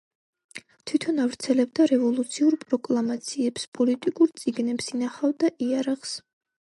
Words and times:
თვითონ 0.91 1.19
ავრცელებდა 1.25 1.85
რევოლუციურ 1.91 2.57
პროკლამაციებს, 2.63 3.67
პოლიტიკურ 3.79 4.35
წიგნებს, 4.45 4.89
ინახავდა 4.97 5.53
იარაღს. 5.67 6.17